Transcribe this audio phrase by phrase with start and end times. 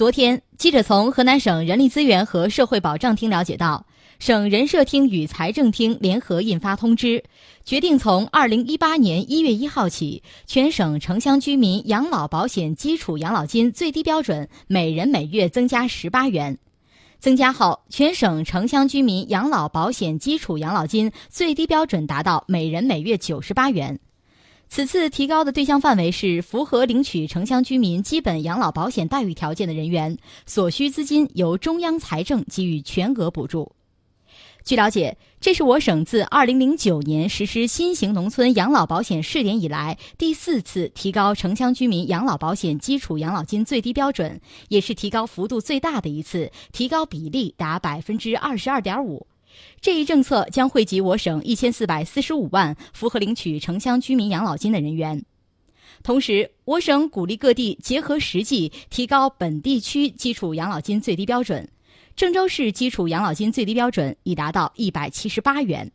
[0.00, 3.84] 昨天，记者从河南省人力资源和社会保障厅了解到，
[4.18, 7.22] 省人社厅与财政厅联合印发通知，
[7.66, 16.56] 决定从二零一八年一月一号起，全省城乡居民养老保险基础养老金最低标准每人每月增加十八元。
[17.18, 24.00] 增加后，全省城乡居民养老保险基础养老金最低标准达到每人每月九十八元。
[24.70, 30.16] 此次提高的对象范围是符合领取城乡居民基本养老保险待遇条件的人员，
[30.46, 33.72] 所需资金由中央财政给予全额补助。
[34.62, 49.26] 据了解，这是我省自2009年实施新型农村养老保险试点以来第四次提高城乡居民养老保险基础养老金最低标准，也是提高幅度最大的一次，提高比例达百分之二十二点五。
[49.80, 55.24] 这一政策将惠及我省一千四百四十五万符合领取城乡居民养老金的人员。
[56.02, 61.68] 同时，我省鼓励各地结合实际提高本地区基础养老金最低标准。
[62.16, 65.90] 郑州市基础养老金最低标准已达到一百七十八元。